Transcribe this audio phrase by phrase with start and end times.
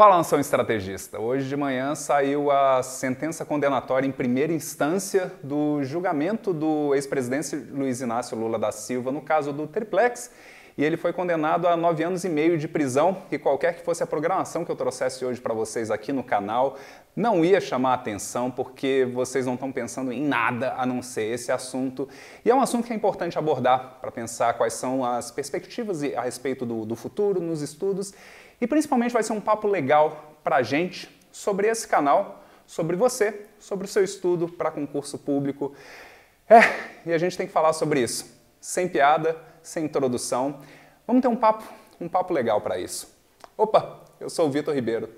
[0.00, 1.20] Fala, nação estrategista.
[1.20, 8.00] Hoje de manhã saiu a sentença condenatória em primeira instância do julgamento do ex-presidente Luiz
[8.00, 10.30] Inácio Lula da Silva no caso do Triplex.
[10.78, 13.24] E ele foi condenado a nove anos e meio de prisão.
[13.30, 16.78] E qualquer que fosse a programação que eu trouxesse hoje para vocês aqui no canal,
[17.14, 21.52] não ia chamar atenção, porque vocês não estão pensando em nada a não ser esse
[21.52, 22.08] assunto.
[22.42, 26.22] E é um assunto que é importante abordar para pensar quais são as perspectivas a
[26.22, 28.14] respeito do, do futuro nos estudos
[28.60, 33.46] e principalmente vai ser um papo legal para a gente sobre esse canal, sobre você,
[33.58, 35.74] sobre o seu estudo para concurso público.
[36.48, 36.60] É,
[37.06, 38.26] e a gente tem que falar sobre isso,
[38.60, 40.60] sem piada, sem introdução.
[41.06, 41.64] Vamos ter um papo,
[42.00, 43.16] um papo legal para isso.
[43.56, 45.08] Opa, eu sou o Vitor Ribeiro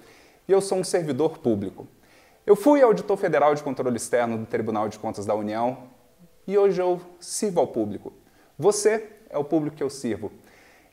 [0.46, 1.86] e eu sou um servidor público.
[2.44, 5.84] Eu fui auditor federal de controle externo do Tribunal de Contas da União
[6.46, 8.12] e hoje eu sirvo ao público.
[8.58, 10.32] Você é o público que eu sirvo.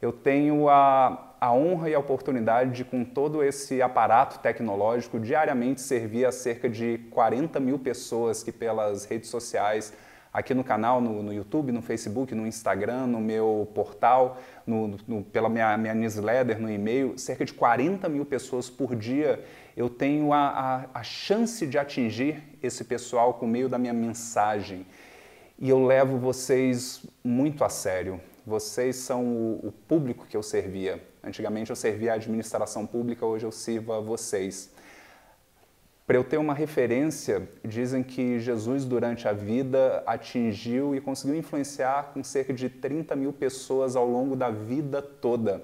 [0.01, 5.81] Eu tenho a a honra e a oportunidade de, com todo esse aparato tecnológico, diariamente
[5.81, 9.93] servir a cerca de 40 mil pessoas que, pelas redes sociais,
[10.33, 15.23] aqui no canal, no, no YouTube, no Facebook, no Instagram, no meu portal, no, no,
[15.23, 19.43] pela minha, minha newsletter, no e-mail, cerca de 40 mil pessoas por dia,
[19.77, 24.85] eu tenho a, a, a chance de atingir esse pessoal por meio da minha mensagem.
[25.57, 28.19] E eu levo vocês muito a sério.
[28.49, 30.99] Vocês são o, o público que eu servia.
[31.23, 34.73] Antigamente eu servia a administração pública, hoje eu sirvo a vocês.
[36.07, 42.11] Para eu ter uma referência, dizem que Jesus, durante a vida, atingiu e conseguiu influenciar
[42.11, 45.63] com cerca de 30 mil pessoas ao longo da vida toda.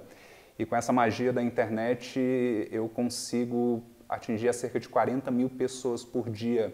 [0.60, 2.20] E com essa magia da internet,
[2.72, 6.72] eu consigo atingir cerca de 40 mil pessoas por dia.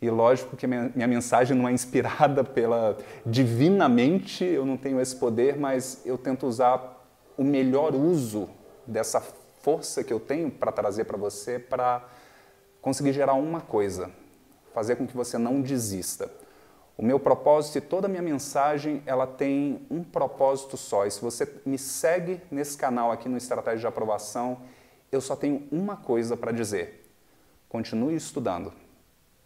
[0.00, 5.56] E lógico que minha, mensagem não é inspirada pela divinamente, eu não tenho esse poder,
[5.56, 7.04] mas eu tento usar
[7.36, 8.48] o melhor uso
[8.86, 9.20] dessa
[9.60, 12.06] força que eu tenho para trazer para você para
[12.82, 14.10] conseguir gerar uma coisa,
[14.74, 16.30] fazer com que você não desista.
[16.96, 21.06] O meu propósito e toda a minha mensagem, ela tem um propósito só.
[21.06, 24.58] E se você me segue nesse canal aqui no Estratégia de Aprovação,
[25.10, 27.10] eu só tenho uma coisa para dizer.
[27.68, 28.72] Continue estudando.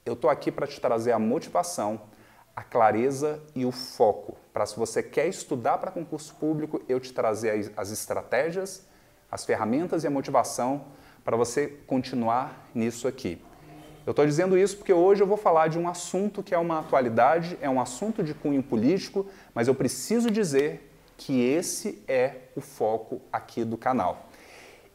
[0.09, 2.01] Eu estou aqui para te trazer a motivação,
[2.57, 4.39] a clareza e o foco.
[4.55, 8.87] Para se você quer estudar para concurso público, eu te trazer as estratégias,
[9.31, 10.87] as ferramentas e a motivação
[11.23, 13.39] para você continuar nisso aqui.
[14.07, 16.79] Eu estou dizendo isso porque hoje eu vou falar de um assunto que é uma
[16.79, 22.63] atualidade, é um assunto de cunho político, mas eu preciso dizer que esse é o
[22.63, 24.28] foco aqui do canal.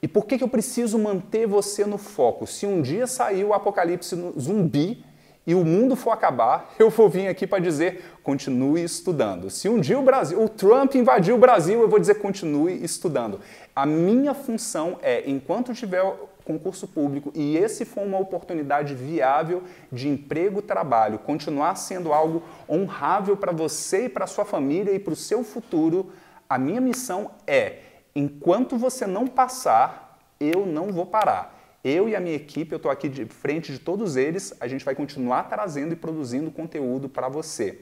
[0.03, 2.45] E por que, que eu preciso manter você no foco?
[2.45, 5.01] Se um dia sair o apocalipse zumbi,
[5.45, 9.49] e o mundo for acabar, eu vou vir aqui para dizer continue estudando.
[9.49, 13.39] Se um dia o Brasil, o Trump invadir o Brasil, eu vou dizer continue estudando.
[13.73, 16.03] A minha função é, enquanto tiver
[16.43, 23.37] concurso público e esse for uma oportunidade viável de emprego, trabalho, continuar sendo algo honrável
[23.37, 26.11] para você e para sua família e para o seu futuro,
[26.49, 27.77] a minha missão é,
[28.15, 31.59] enquanto você não passar, eu não vou parar.
[31.83, 34.85] Eu e a minha equipe, eu estou aqui de frente de todos eles, a gente
[34.85, 37.81] vai continuar trazendo e produzindo conteúdo para você.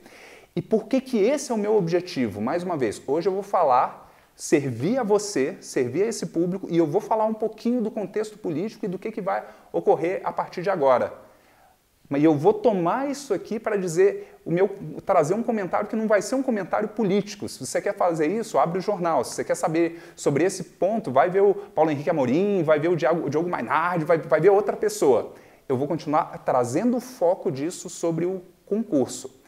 [0.55, 2.41] E por que, que esse é o meu objetivo?
[2.41, 6.77] Mais uma vez, hoje eu vou falar, servir a você, servir a esse público, e
[6.77, 10.33] eu vou falar um pouquinho do contexto político e do que, que vai ocorrer a
[10.33, 11.13] partir de agora.
[12.11, 14.69] Mas eu vou tomar isso aqui para dizer, o meu,
[15.05, 17.47] trazer um comentário que não vai ser um comentário político.
[17.47, 19.23] Se você quer fazer isso, abre o jornal.
[19.23, 22.89] Se você quer saber sobre esse ponto, vai ver o Paulo Henrique Amorim, vai ver
[22.89, 25.35] o Diogo, o Diogo Mainardi, vai, vai ver outra pessoa.
[25.69, 29.41] Eu vou continuar trazendo o foco disso sobre o concurso.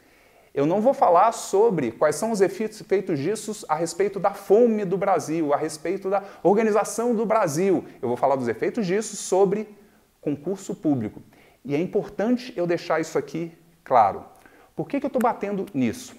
[0.54, 4.98] Eu não vou falar sobre quais são os efeitos disso a respeito da fome do
[4.98, 7.84] Brasil, a respeito da organização do Brasil.
[8.02, 9.68] Eu vou falar dos efeitos disso sobre
[10.22, 11.22] concurso público.
[11.66, 13.52] E é importante eu deixar isso aqui
[13.84, 14.26] claro.
[14.76, 16.16] Por que, que eu estou batendo nisso?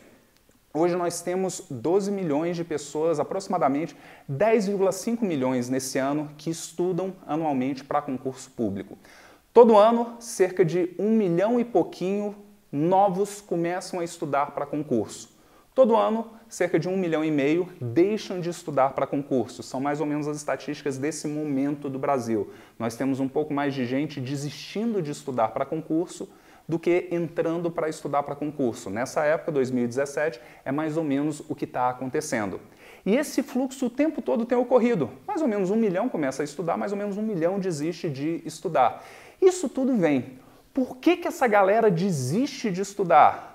[0.72, 3.96] Hoje nós temos 12 milhões de pessoas, aproximadamente
[4.30, 8.98] 10,5 milhões nesse ano, que estudam anualmente para concurso público.
[9.52, 12.34] Todo ano, cerca de um milhão e pouquinho
[12.72, 15.33] novos começam a estudar para concurso.
[15.74, 19.60] Todo ano, cerca de um milhão e meio deixam de estudar para concurso.
[19.60, 22.52] São mais ou menos as estatísticas desse momento do Brasil.
[22.78, 26.28] Nós temos um pouco mais de gente desistindo de estudar para concurso
[26.68, 28.88] do que entrando para estudar para concurso.
[28.88, 32.60] Nessa época, 2017, é mais ou menos o que está acontecendo.
[33.04, 35.10] E esse fluxo o tempo todo tem ocorrido.
[35.26, 38.40] Mais ou menos um milhão começa a estudar, mais ou menos um milhão desiste de
[38.46, 39.04] estudar.
[39.42, 40.38] Isso tudo vem.
[40.72, 43.53] Por que, que essa galera desiste de estudar?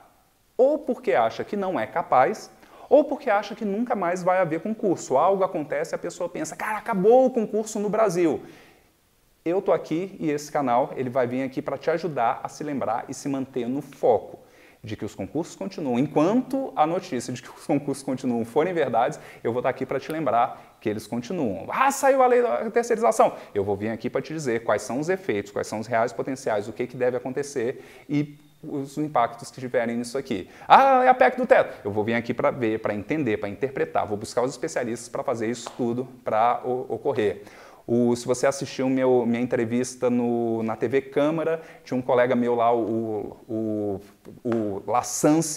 [0.59, 2.51] Ou porque acha que não é capaz,
[2.89, 5.15] ou porque acha que nunca mais vai haver concurso.
[5.15, 8.43] Algo acontece e a pessoa pensa, cara, acabou o concurso no Brasil.
[9.45, 12.61] eu tô aqui e esse canal ele vai vir aqui para te ajudar a se
[12.61, 14.39] lembrar e se manter no foco
[14.83, 15.97] de que os concursos continuam.
[15.97, 19.97] Enquanto a notícia de que os concursos continuam forem verdades, eu vou estar aqui para
[19.97, 21.67] te lembrar que eles continuam.
[21.69, 23.33] Ah, saiu a lei da terceirização.
[23.55, 26.11] Eu vou vir aqui para te dizer quais são os efeitos, quais são os reais
[26.11, 30.49] potenciais, o que, que deve acontecer e os impactos que tiverem nisso aqui.
[30.67, 31.79] Ah, é a PEC do teto.
[31.83, 34.05] Eu vou vir aqui para ver, para entender, para interpretar.
[34.05, 37.43] Vou buscar os especialistas para fazer isso tudo para ocorrer.
[37.91, 42.53] O, se você assistiu meu, minha entrevista no, na TV Câmara, tinha um colega meu
[42.53, 43.99] lá, o, o,
[44.43, 44.83] o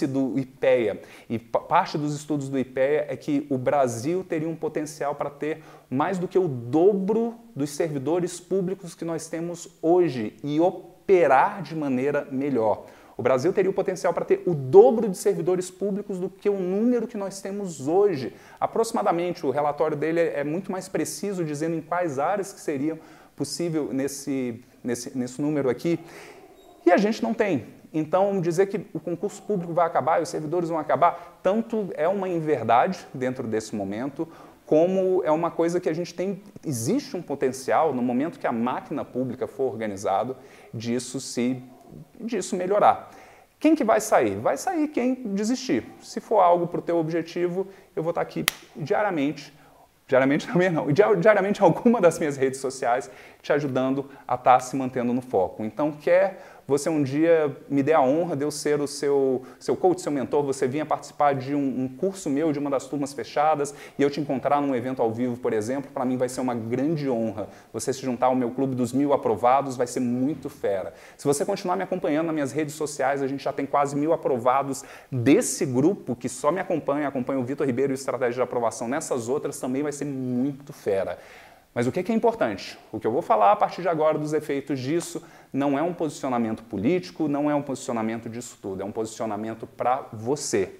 [0.08, 1.02] do IPEA.
[1.28, 5.62] E parte dos estudos do IPEA é que o Brasil teria um potencial para ter
[5.90, 10.58] mais do que o dobro dos servidores públicos que nós temos hoje e
[11.02, 12.86] operar de maneira melhor.
[13.16, 16.58] O Brasil teria o potencial para ter o dobro de servidores públicos do que o
[16.58, 18.34] número que nós temos hoje.
[18.58, 22.98] Aproximadamente, o relatório dele é muito mais preciso, dizendo em quais áreas que seriam
[23.36, 26.00] possível nesse, nesse, nesse número aqui.
[26.86, 27.66] E a gente não tem.
[27.92, 32.08] Então, dizer que o concurso público vai acabar e os servidores vão acabar, tanto é
[32.08, 34.26] uma inverdade dentro desse momento,
[34.66, 38.52] como é uma coisa que a gente tem, existe um potencial no momento que a
[38.52, 40.36] máquina pública for organizado
[40.72, 41.62] disso se
[42.18, 43.10] disso melhorar.
[43.58, 44.36] Quem que vai sair?
[44.40, 45.86] Vai sair quem desistir.
[46.00, 48.44] Se for algo para o teu objetivo, eu vou estar aqui
[48.74, 49.52] diariamente,
[50.08, 53.10] diariamente também não, diariamente alguma das minhas redes sociais
[53.42, 55.64] te ajudando a estar se mantendo no foco.
[55.64, 59.76] Então, quer você um dia me dê a honra de eu ser o seu, seu
[59.76, 63.12] coach, seu mentor, você vinha participar de um, um curso meu, de uma das turmas
[63.12, 66.40] fechadas, e eu te encontrar num evento ao vivo, por exemplo, para mim vai ser
[66.40, 67.48] uma grande honra.
[67.72, 70.94] Você se juntar ao meu clube dos mil aprovados vai ser muito fera.
[71.16, 74.12] Se você continuar me acompanhando nas minhas redes sociais, a gente já tem quase mil
[74.12, 78.42] aprovados desse grupo que só me acompanha, acompanha o Vitor Ribeiro e o Estratégia de
[78.42, 78.86] Aprovação.
[78.86, 81.18] Nessas outras também vai ser muito fera.
[81.74, 82.78] Mas o que é importante?
[82.90, 85.22] O que eu vou falar a partir de agora dos efeitos disso
[85.52, 90.08] não é um posicionamento político, não é um posicionamento disso tudo, é um posicionamento para
[90.12, 90.78] você.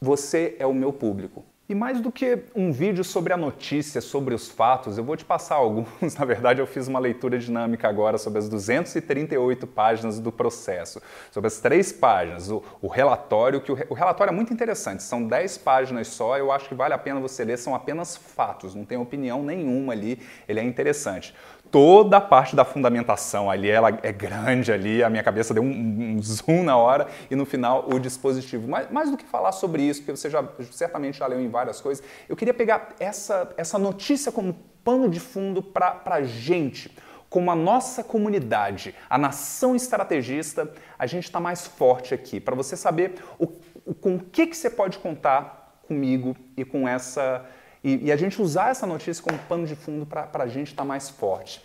[0.00, 1.44] Você é o meu público.
[1.72, 5.24] E mais do que um vídeo sobre a notícia, sobre os fatos, eu vou te
[5.24, 5.88] passar alguns.
[6.20, 11.48] Na verdade, eu fiz uma leitura dinâmica agora sobre as 238 páginas do processo, sobre
[11.48, 15.56] as três páginas, o, o relatório, que o, o, relatório é muito interessante, são 10
[15.56, 18.98] páginas só, eu acho que vale a pena você ler, são apenas fatos, não tem
[18.98, 21.34] opinião nenhuma ali, ele é interessante
[21.72, 26.16] toda a parte da fundamentação ali, ela é grande ali, a minha cabeça deu um,
[26.16, 28.68] um zoom na hora e no final o dispositivo.
[28.68, 31.80] Mais, mais, do que falar sobre isso, porque você já certamente já leu em várias
[31.80, 34.54] coisas, eu queria pegar essa, essa notícia como
[34.84, 36.94] pano de fundo para a gente,
[37.30, 42.76] como a nossa comunidade, a nação estrategista, a gente está mais forte aqui, para você
[42.76, 43.48] saber o,
[43.86, 47.46] o, com o que, que você pode contar comigo e com essa
[47.82, 50.82] e, e a gente usar essa notícia como pano de fundo para a gente estar
[50.82, 51.64] tá mais forte.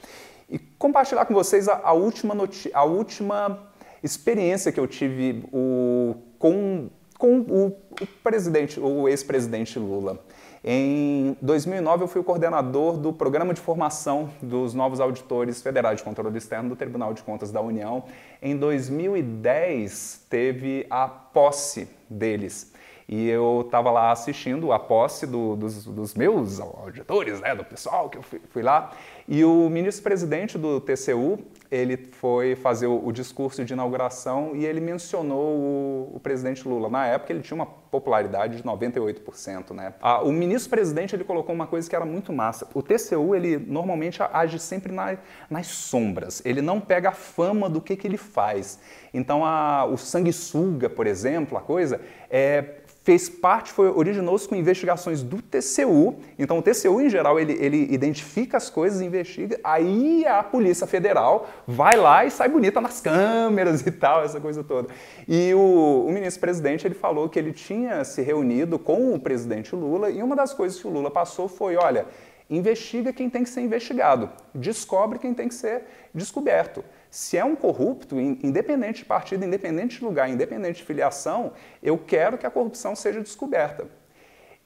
[0.49, 2.35] E compartilhar com vocês a, a última,
[2.73, 3.67] a última
[4.01, 10.23] experiência que eu tive o, com, com o, o presidente, o ex-presidente Lula.
[10.63, 16.03] Em 2009, eu fui o coordenador do programa de formação dos novos auditores federais de
[16.03, 18.03] controle externo do Tribunal de Contas da União.
[18.41, 22.73] Em 2010, teve a posse deles.
[23.07, 28.09] E eu estava lá assistindo a posse do, dos, dos, meus auditores, né, do pessoal
[28.09, 28.91] que eu fui, fui lá,
[29.29, 31.39] e o ministro-presidente do TCU,
[31.71, 36.89] ele foi fazer o, o, discurso de inauguração e ele mencionou o, o, presidente Lula.
[36.89, 39.93] Na época ele tinha uma popularidade de 98%, né?
[40.23, 42.67] O ministro-presidente ele colocou uma coisa que era muito massa.
[42.73, 45.17] O TCU ele normalmente age sempre na,
[45.49, 46.41] nas sombras.
[46.45, 48.79] Ele não pega a fama do que, que ele faz.
[49.13, 52.63] Então a, o sanguessuga, por exemplo, a coisa é
[53.07, 56.15] fez parte, foi originou-se com investigações do TCU.
[56.37, 61.47] Então, o TCU, em geral, ele, ele identifica as coisas, investiga, aí a Polícia Federal
[61.65, 64.89] vai lá e sai bonita nas câmeras e tal, essa coisa toda.
[65.25, 70.09] E o, o ministro-presidente, ele falou que ele tinha se reunido com o presidente Lula
[70.09, 72.07] e uma das coisas que o Lula passou foi, olha,
[72.49, 75.83] investiga quem tem que ser investigado, descobre quem tem que ser
[76.13, 76.83] descoberto.
[77.09, 82.37] Se é um corrupto, independente de partido, independente de lugar, independente de filiação, eu quero
[82.37, 83.87] que a corrupção seja descoberta.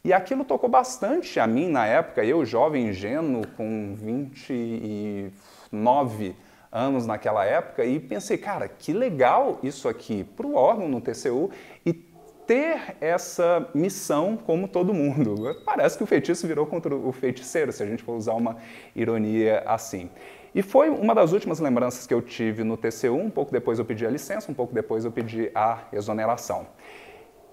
[0.04, 6.36] E aquilo tocou bastante a mim na época, eu, jovem ingênuo, com 29
[6.72, 11.52] anos naquela época, e pensei, cara, que legal isso aqui para o órgão no TCU
[11.86, 15.56] e ter essa missão como todo mundo.
[15.64, 18.58] Parece que o feitiço virou contra o feiticeiro, se a gente for usar uma
[18.96, 20.10] ironia assim.
[20.54, 23.86] E foi uma das últimas lembranças que eu tive no TCU, um pouco depois eu
[23.86, 26.68] pedi a licença, um pouco depois eu pedi a exoneração.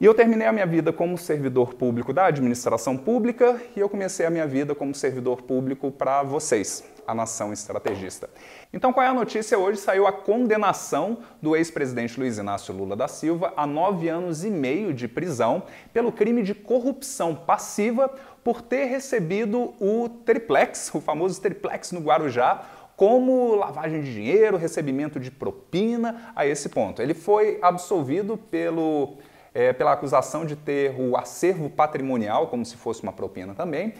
[0.01, 4.25] E eu terminei a minha vida como servidor público da administração pública e eu comecei
[4.25, 8.31] a minha vida como servidor público para vocês, a nação estrategista.
[8.73, 9.81] Então, qual é a notícia hoje?
[9.81, 14.95] Saiu a condenação do ex-presidente Luiz Inácio Lula da Silva a nove anos e meio
[14.95, 18.09] de prisão pelo crime de corrupção passiva
[18.45, 22.65] por ter recebido o triplex, o famoso triplex no Guarujá,
[22.99, 27.01] como lavagem de dinheiro, recebimento de propina a esse ponto.
[27.01, 29.19] Ele foi absolvido pelo,
[29.55, 33.95] é, pela acusação de ter o acervo patrimonial, como se fosse uma propina também,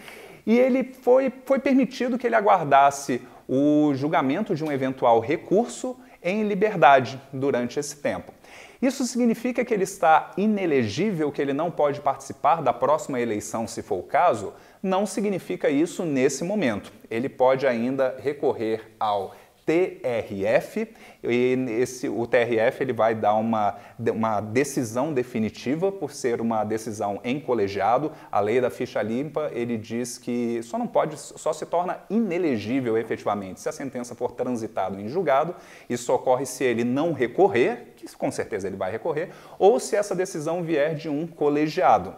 [0.45, 6.43] e ele foi, foi permitido que ele aguardasse o julgamento de um eventual recurso em
[6.43, 8.33] liberdade durante esse tempo.
[8.81, 13.81] Isso significa que ele está inelegível, que ele não pode participar da próxima eleição, se
[13.81, 14.53] for o caso?
[14.81, 16.93] Não significa isso nesse momento.
[17.11, 19.35] Ele pode ainda recorrer ao
[19.69, 20.87] TRF
[21.23, 27.21] e esse, o TRF ele vai dar uma, uma decisão definitiva por ser uma decisão
[27.23, 28.11] em colegiado.
[28.31, 32.97] A lei da ficha limpa ele diz que só não pode, só se torna inelegível
[32.97, 35.53] efetivamente se a sentença for transitada em julgado.
[35.87, 40.63] Isso ocorre se ele não recorrer, com certeza ele vai recorrer, ou se essa decisão
[40.63, 42.15] vier de um colegiado.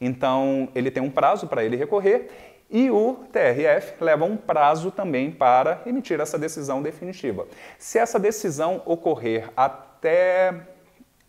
[0.00, 2.28] Então ele tem um prazo para ele recorrer
[2.72, 7.46] e o TRF leva um prazo também para emitir essa decisão definitiva.
[7.78, 10.54] Se essa decisão ocorrer até,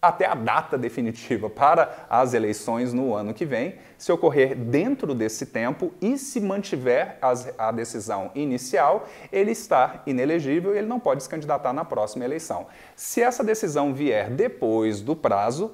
[0.03, 5.45] até a data definitiva para as eleições no ano que vem, se ocorrer dentro desse
[5.45, 11.23] tempo e se mantiver as, a decisão inicial, ele está inelegível e ele não pode
[11.23, 12.67] se candidatar na próxima eleição.
[12.95, 15.71] Se essa decisão vier depois do prazo,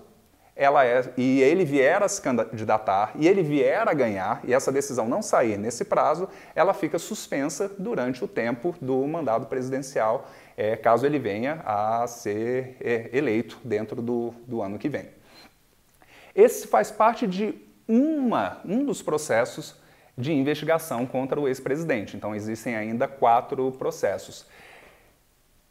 [0.60, 4.74] ela é, e ele vier a se candidatar e ele vier a ganhar e essa
[4.74, 10.76] decisão não sair nesse prazo, ela fica suspensa durante o tempo do mandato presidencial, é,
[10.76, 15.08] caso ele venha a ser é, eleito dentro do, do ano que vem.
[16.36, 17.56] Esse faz parte de
[17.88, 19.76] uma, um dos processos
[20.18, 22.18] de investigação contra o ex-presidente.
[22.18, 24.46] Então, existem ainda quatro processos.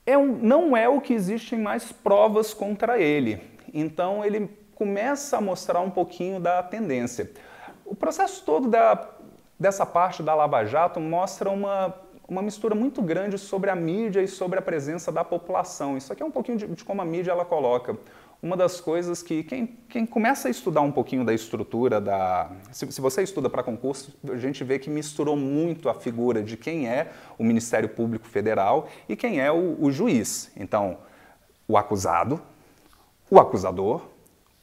[0.06, 3.38] É um, não é o que existem mais provas contra ele.
[3.74, 7.32] Então, ele começa a mostrar um pouquinho da tendência.
[7.84, 9.10] O processo todo da,
[9.58, 11.92] dessa parte da Lava Jato mostra uma,
[12.28, 15.96] uma mistura muito grande sobre a mídia e sobre a presença da população.
[15.96, 17.98] Isso aqui é um pouquinho de, de como a mídia ela coloca.
[18.40, 22.48] Uma das coisas que quem, quem começa a estudar um pouquinho da estrutura da.
[22.70, 26.56] Se, se você estuda para concurso, a gente vê que misturou muito a figura de
[26.56, 30.52] quem é o Ministério Público Federal e quem é o, o juiz.
[30.56, 30.98] Então,
[31.66, 32.40] o acusado,
[33.28, 34.02] o acusador,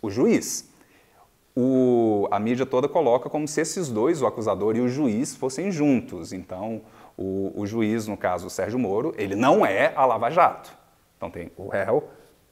[0.06, 0.70] o juiz.
[1.56, 5.72] O, a mídia toda coloca como se esses dois, o acusador e o juiz, fossem
[5.72, 6.34] juntos.
[6.34, 6.82] Então,
[7.18, 10.76] o, o juiz, no caso o Sérgio Moro, ele não é a Lava Jato.
[11.16, 12.10] Então tem o réu,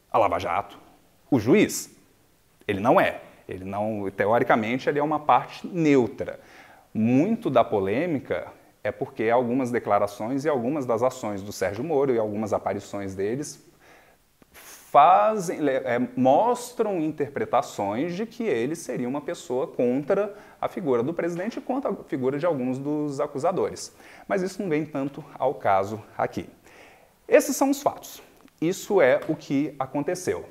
[0.09, 0.79] a Lava Jato,
[1.29, 1.93] o juiz.
[2.67, 3.21] Ele não é.
[3.47, 6.39] Ele não, teoricamente, ele é uma parte neutra.
[6.93, 8.47] Muito da polêmica
[8.81, 13.61] é porque algumas declarações e algumas das ações do Sérgio Moro e algumas aparições deles
[14.93, 21.57] fazem, é, mostram interpretações de que ele seria uma pessoa contra a figura do presidente
[21.57, 23.91] e contra a figura de alguns dos acusadores.
[24.27, 26.47] Mas isso não vem tanto ao caso aqui.
[27.27, 28.21] Esses são os fatos.
[28.61, 30.47] Isso é o que aconteceu.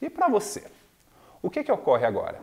[0.00, 0.64] E para você?
[1.42, 2.40] O que, que ocorre agora?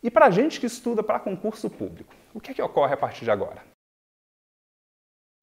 [0.00, 3.24] E para a gente que estuda para concurso público, o que, que ocorre a partir
[3.24, 3.64] de agora?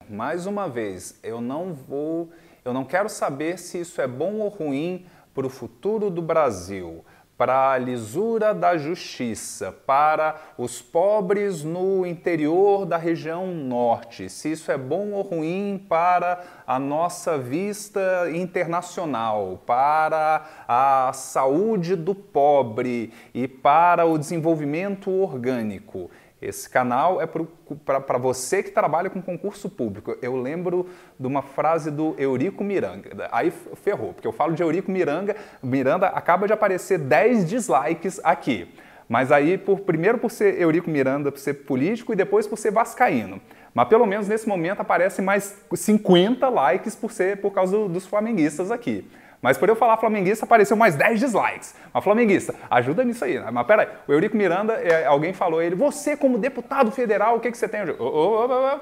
[0.10, 2.32] Mais uma vez, eu não vou,
[2.64, 7.04] eu não quero saber se isso é bom ou ruim para o futuro do Brasil,
[7.42, 14.72] para a lisura da justiça, para os pobres no interior da região norte, se isso
[14.72, 23.48] é bom ou ruim para a nossa vista internacional, para a saúde do pobre e
[23.48, 26.12] para o desenvolvimento orgânico.
[26.42, 30.18] Esse canal é para você que trabalha com concurso público.
[30.24, 30.88] Eu lembro
[31.20, 33.30] de uma frase do Eurico Miranda.
[33.32, 38.74] Aí ferrou, porque eu falo de Eurico Miranda, Miranda acaba de aparecer 10 dislikes aqui.
[39.08, 42.72] Mas aí, por, primeiro por ser Eurico Miranda, por ser político, e depois por ser
[42.72, 43.40] vascaíno.
[43.74, 48.08] Mas pelo menos nesse momento aparece mais 50 likes por ser por causa do, dos
[48.08, 49.06] flamenguistas aqui.
[49.42, 51.76] Mas por eu falar flamenguista, apareceu mais 10 dislikes.
[51.94, 53.40] Mas flamenguista, ajuda nisso aí.
[53.40, 53.50] Né?
[53.52, 57.50] Mas peraí, o Eurico Miranda, é, alguém falou ele, você como deputado federal, o que,
[57.50, 57.82] que você tem?
[57.82, 58.80] Eu, oh,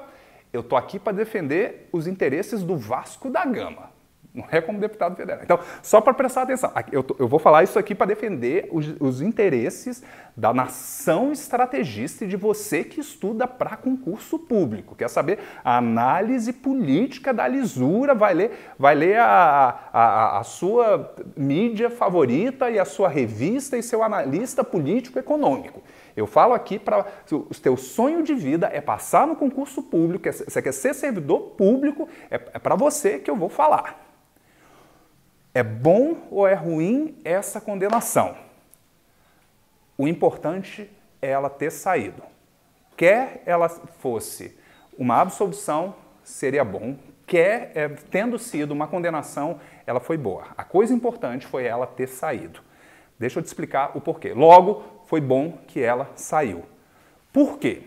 [0.52, 3.89] eu tô aqui para defender os interesses do Vasco da Gama.
[4.32, 5.40] Não é como deputado federal.
[5.42, 9.20] Então, só para prestar atenção, eu, eu, vou falar isso aqui para defender os, os,
[9.20, 10.04] interesses
[10.36, 14.94] da nação estrategista e de você que estuda para concurso público.
[14.94, 18.14] Quer saber a análise política da lisura?
[18.14, 23.82] Vai ler, vai ler a, a, a sua mídia favorita e a sua revista e
[23.82, 25.82] seu analista político-econômico.
[26.16, 30.32] Eu falo aqui para o teu sonho de vida é passar no concurso público, é,
[30.32, 34.09] você quer ser servidor público, é, é para você que eu vou falar.
[35.52, 38.36] É bom ou é ruim essa condenação?
[39.98, 40.90] O importante
[41.20, 42.22] é ela ter saído.
[42.96, 44.56] Quer ela fosse
[44.96, 46.96] uma absolvição, seria bom.
[47.26, 50.48] Quer, é, tendo sido uma condenação, ela foi boa.
[50.56, 52.60] A coisa importante foi ela ter saído.
[53.18, 54.32] Deixa eu te explicar o porquê.
[54.32, 56.64] Logo, foi bom que ela saiu.
[57.32, 57.82] Por quê?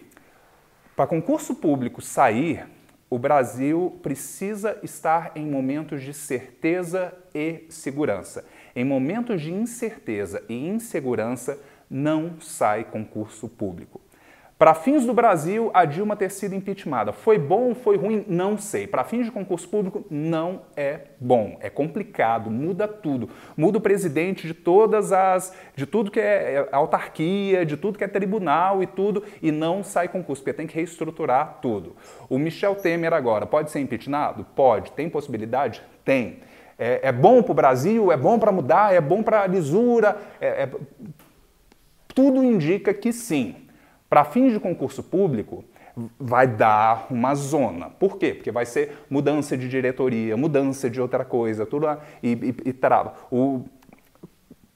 [0.96, 2.67] Para concurso público sair,
[3.13, 8.43] o Brasil precisa estar em momentos de certeza e segurança.
[8.75, 14.01] Em momentos de incerteza e insegurança, não sai concurso público.
[14.57, 18.24] Para fins do Brasil, a Dilma ter sido impeachmentada foi bom ou foi ruim?
[18.27, 18.86] Não sei.
[18.88, 21.57] Para fins de concurso público, não é bom.
[21.60, 23.29] É complicado, muda tudo.
[23.57, 25.53] Muda o presidente de todas as.
[25.75, 29.83] de tudo que é, é autarquia, de tudo que é tribunal e tudo, e não
[29.83, 31.95] sai concurso, porque tem que reestruturar tudo.
[32.29, 34.45] O Michel Temer agora pode ser impeachmentado?
[34.55, 34.91] Pode.
[34.91, 35.81] Tem possibilidade?
[36.05, 36.39] Tem.
[36.77, 38.12] É, é bom para o Brasil?
[38.12, 38.93] É bom para mudar?
[38.93, 40.17] É bom para a lisura?
[40.39, 40.69] É, é...
[42.13, 43.62] Tudo indica que sim.
[44.13, 45.65] Para fins de concurso público,
[46.20, 47.89] vai dar uma zona.
[47.89, 48.36] Por quê?
[48.36, 51.88] Porque vai ser mudança de diretoria, mudança de outra coisa, tudo
[52.22, 53.15] e, e, e trava.
[53.32, 53.65] O,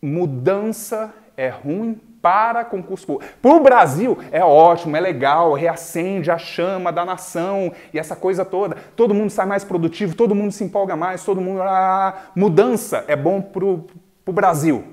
[0.01, 3.31] mudança é ruim para concurso público.
[3.39, 8.43] Para o Brasil é ótimo, é legal, reacende a chama da nação e essa coisa
[8.43, 8.75] toda.
[8.95, 11.61] Todo mundo sai mais produtivo, todo mundo se empolga mais, todo mundo.
[11.61, 14.83] Ah, mudança é bom para o Brasil.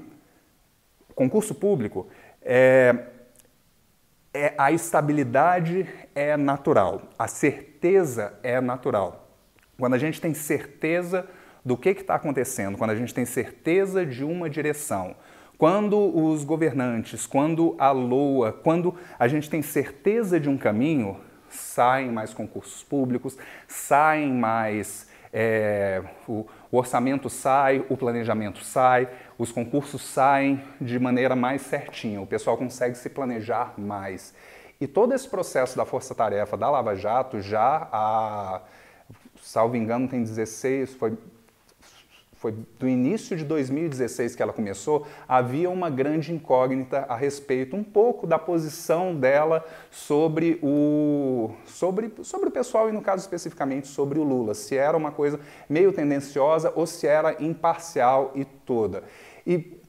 [1.14, 2.06] Concurso público
[2.44, 2.94] é,
[4.34, 9.28] é, a estabilidade é natural, a certeza é natural.
[9.78, 11.26] Quando a gente tem certeza
[11.64, 15.14] do que está acontecendo, quando a gente tem certeza de uma direção,
[15.56, 21.16] quando os governantes, quando a LOA, quando a gente tem certeza de um caminho,
[21.48, 23.38] saem mais concursos públicos,
[23.68, 25.08] saem mais.
[25.36, 32.20] É, o, o orçamento sai, o planejamento sai, os concursos saem de maneira mais certinha,
[32.20, 34.32] o pessoal consegue se planejar mais.
[34.80, 38.60] E todo esse processo da Força Tarefa da Lava Jato já há,
[39.42, 41.18] salvo engano, tem 16, foi
[42.44, 47.82] foi do início de 2016 que ela começou, havia uma grande incógnita a respeito um
[47.82, 54.18] pouco da posição dela sobre o, sobre, sobre o pessoal e, no caso especificamente, sobre
[54.18, 54.52] o Lula.
[54.52, 59.04] Se era uma coisa meio tendenciosa ou se era imparcial e toda.
[59.46, 59.80] E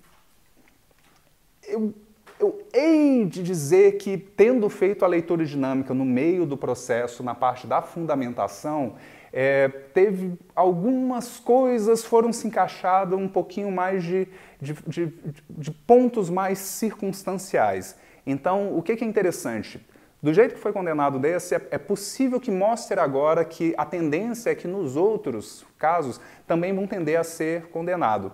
[1.68, 1.94] eu,
[2.40, 7.36] eu hei de dizer que, tendo feito a leitura dinâmica no meio do processo, na
[7.36, 8.96] parte da fundamentação,
[9.38, 14.30] é, teve algumas coisas foram se encaixando um pouquinho mais de,
[14.62, 15.14] de, de,
[15.50, 17.98] de pontos mais circunstanciais.
[18.26, 19.86] Então, o que, que é interessante?
[20.24, 24.52] Do jeito que foi condenado desse, é, é possível que mostre agora que a tendência
[24.52, 28.32] é que nos outros casos também vão tender a ser condenado.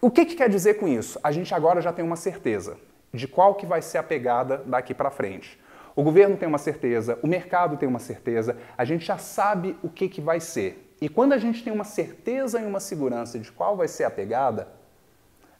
[0.00, 1.18] O que, que quer dizer com isso?
[1.24, 2.76] A gente agora já tem uma certeza
[3.12, 5.58] de qual que vai ser a pegada daqui para frente.
[5.96, 9.88] O governo tem uma certeza, o mercado tem uma certeza, a gente já sabe o
[9.88, 10.94] que, que vai ser.
[11.00, 14.10] E quando a gente tem uma certeza e uma segurança de qual vai ser a
[14.10, 14.68] pegada,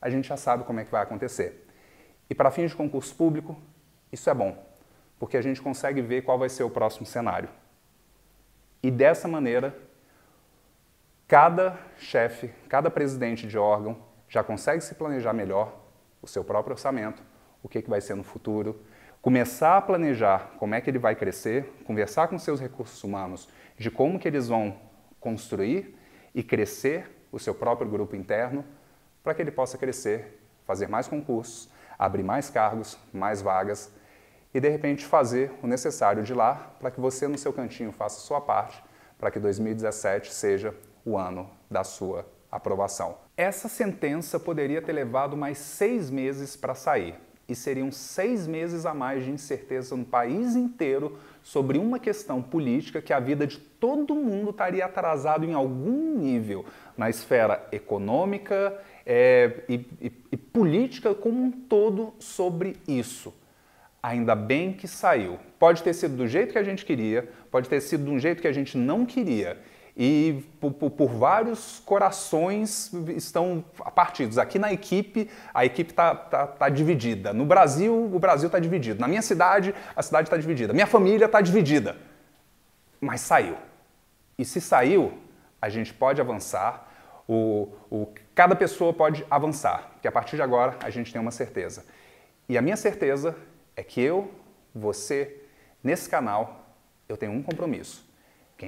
[0.01, 1.67] a gente já sabe como é que vai acontecer.
[2.29, 3.57] E para fins de concurso público,
[4.11, 4.57] isso é bom,
[5.19, 7.49] porque a gente consegue ver qual vai ser o próximo cenário.
[8.83, 9.75] E dessa maneira,
[11.29, 13.97] cada chefe, cada presidente de órgão
[14.29, 15.75] já consegue se planejar melhor
[16.21, 17.23] o seu próprio orçamento,
[17.63, 18.81] o que, que vai ser no futuro,
[19.25, 23.91] começar a planejar como é que ele vai crescer, conversar com seus recursos humanos de
[23.91, 24.77] como que eles vão
[25.19, 25.99] construir
[26.35, 28.63] e crescer o seu próprio grupo interno
[29.23, 33.91] para que ele possa crescer, fazer mais concursos, abrir mais cargos, mais vagas
[34.53, 38.21] e de repente fazer o necessário de lá para que você no seu cantinho faça
[38.21, 38.85] sua parte
[39.19, 43.17] para que 2017 seja o ano da sua aprovação.
[43.39, 48.95] Essa sentença poderia ter levado mais seis meses para sair e seriam seis meses a
[48.95, 54.15] mais de incerteza no país inteiro sobre uma questão política que a vida de todo
[54.15, 56.65] mundo estaria atrasado em algum nível
[56.97, 63.35] na esfera econômica é, e, e, e política como um todo sobre isso.
[64.03, 65.39] Ainda bem que saiu.
[65.59, 68.41] Pode ter sido do jeito que a gente queria, pode ter sido de um jeito
[68.41, 69.59] que a gente não queria.
[69.97, 74.39] E por, por, por, vários corações estão partidos.
[74.39, 77.33] Aqui na equipe, a equipe está tá, tá dividida.
[77.33, 79.01] No Brasil, o Brasil está dividido.
[79.01, 80.73] Na minha cidade, a cidade está dividida.
[80.73, 81.97] Minha família está dividida.
[83.01, 83.57] Mas saiu.
[84.37, 85.17] E se saiu,
[85.63, 86.91] a gente pode avançar.
[87.29, 91.31] O, o, cada pessoa pode avançar, porque a partir de agora a gente tem uma
[91.31, 91.87] certeza.
[92.49, 93.37] E a minha certeza
[93.77, 94.31] é que eu,
[94.75, 95.41] você,
[95.83, 96.67] nesse canal,
[97.09, 98.04] eu tenho um compromisso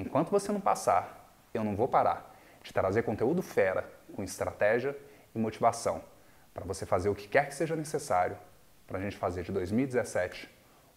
[0.01, 4.97] enquanto você não passar, eu não vou parar de trazer conteúdo fera, com estratégia
[5.35, 6.03] e motivação,
[6.53, 8.37] para você fazer o que quer que seja necessário
[8.87, 10.51] para a gente fazer de 2017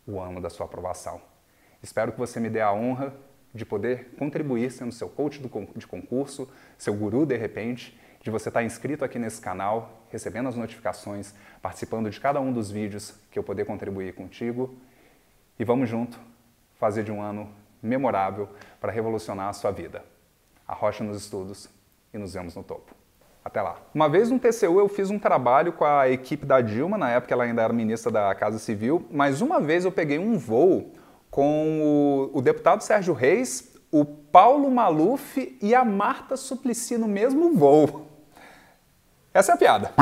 [0.07, 1.21] o ano da sua aprovação.
[1.81, 3.13] Espero que você me dê a honra
[3.53, 5.41] de poder contribuir sendo seu coach
[5.75, 10.55] de concurso, seu guru de repente, de você estar inscrito aqui nesse canal, recebendo as
[10.55, 14.75] notificações, participando de cada um dos vídeos que eu poder contribuir contigo.
[15.57, 16.19] E vamos junto
[16.77, 17.49] fazer de um ano
[17.81, 20.03] memorável para revolucionar a sua vida.
[20.67, 21.69] Arrocha nos estudos
[22.13, 22.93] e nos vemos no topo.
[23.43, 23.77] Até lá.
[23.93, 27.33] Uma vez no TCU eu fiz um trabalho com a equipe da Dilma, na época
[27.33, 30.93] ela ainda era ministra da Casa Civil, mas uma vez eu peguei um voo
[31.31, 37.55] com o, o deputado Sérgio Reis, o Paulo Maluf e a Marta Suplicy no mesmo
[37.55, 38.07] voo.
[39.33, 39.93] Essa é a piada.